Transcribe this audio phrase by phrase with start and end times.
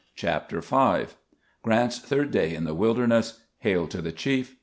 [0.15, 1.05] CHAPTER V
[1.63, 4.55] GBANT'S THIBD day in the wilderness— HAIL TO THE chief!